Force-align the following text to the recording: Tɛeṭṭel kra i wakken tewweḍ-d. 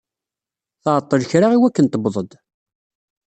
Tɛeṭṭel 0.83 1.21
kra 1.29 1.47
i 1.55 1.57
wakken 1.61 1.85
tewweḍ-d. 1.87 2.31